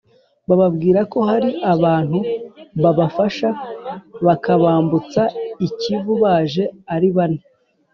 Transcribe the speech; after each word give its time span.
Bababwira 0.47 0.99
ko 1.11 1.19
hari 1.29 1.49
abantu 1.73 2.17
babafasha 2.83 3.47
bakabambutsa 4.25 5.23
i 5.67 5.67
Kivu 5.79 6.13
baje 6.23 6.63
ari 6.95 7.09
bane 7.15 7.41